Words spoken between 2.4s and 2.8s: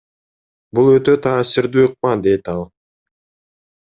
ал.